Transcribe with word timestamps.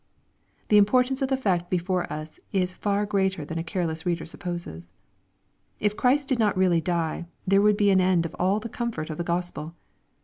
The 0.69 0.77
importance 0.79 1.21
of 1.21 1.29
the 1.29 1.37
fact 1.37 1.69
before 1.69 2.11
us 2.11 2.39
is 2.51 2.73
far 2.73 3.05
greater 3.05 3.45
than 3.45 3.59
a 3.59 3.63
careless 3.63 4.03
reader 4.03 4.25
supposes. 4.25 4.91
If 5.79 5.95
Christ 5.95 6.27
did 6.27 6.39
not 6.39 6.57
really 6.57 6.81
die, 6.81 7.27
there 7.45 7.61
would 7.61 7.77
be 7.77 7.91
an 7.91 8.01
end 8.01 8.25
of 8.25 8.35
all 8.39 8.59
the 8.59 8.67
comfort 8.67 9.11
of 9.11 9.19
the 9.19 9.23
Gospel. 9.23 9.75